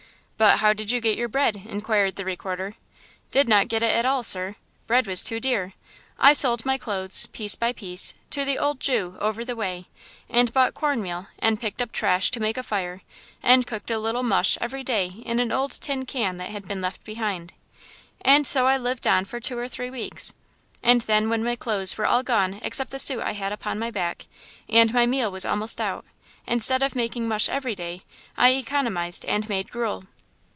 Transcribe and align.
"But 0.37 0.57
how 0.57 0.73
did 0.73 0.89
you 0.89 1.01
get 1.01 1.19
your 1.19 1.27
bread?" 1.27 1.55
inquired 1.67 2.15
the 2.15 2.25
Recorder. 2.25 2.73
"Did 3.29 3.47
not 3.47 3.67
get 3.67 3.83
it 3.83 3.93
at 3.93 4.07
all, 4.07 4.23
sir. 4.23 4.55
Bread 4.87 5.05
was 5.05 5.21
too 5.21 5.39
dear! 5.39 5.73
I 6.17 6.33
sold 6.33 6.65
my 6.65 6.79
clothes, 6.79 7.27
piece 7.27 7.53
by 7.53 7.73
piece, 7.73 8.15
to 8.31 8.43
the 8.43 8.57
old 8.57 8.79
Jew 8.79 9.17
over 9.19 9.45
the 9.45 9.55
way 9.55 9.85
and 10.27 10.51
bought 10.51 10.73
corn 10.73 10.99
meal 10.99 11.27
and 11.37 11.61
picked 11.61 11.79
up 11.79 11.91
trash 11.91 12.31
to 12.31 12.39
make 12.39 12.57
a 12.57 12.63
fire 12.63 13.03
and 13.43 13.67
cooked 13.67 13.91
a 13.91 13.99
little 13.99 14.23
mush 14.23 14.57
every 14.59 14.83
day 14.83 15.11
in 15.23 15.39
an 15.39 15.51
old 15.51 15.73
tin 15.79 16.07
can 16.07 16.37
that 16.37 16.49
had 16.49 16.67
been 16.67 16.81
left 16.81 17.03
behind. 17.03 17.53
And 18.21 18.47
so 18.47 18.65
I 18.65 18.77
lived 18.77 19.05
on 19.05 19.25
for 19.25 19.39
two 19.39 19.59
or 19.59 19.67
three 19.67 19.91
weeks. 19.91 20.33
And 20.81 21.01
then 21.01 21.29
when 21.29 21.43
my 21.43 21.55
clothes 21.55 21.99
were 21.99 22.07
all 22.07 22.23
gone 22.23 22.55
except 22.63 22.89
the 22.89 22.97
suit 22.97 23.21
I 23.21 23.33
had 23.33 23.53
upon 23.53 23.77
my 23.77 23.91
back, 23.91 24.25
and 24.67 24.91
my 24.91 25.05
meal 25.05 25.29
was 25.29 25.45
almost 25.45 25.79
out, 25.79 26.03
instead 26.47 26.81
of 26.81 26.95
making 26.95 27.27
mush 27.27 27.47
every 27.47 27.75
day 27.75 28.01
I 28.35 28.49
economized 28.53 29.23
and 29.25 29.47
made 29.47 29.69
gruel." 29.69 30.05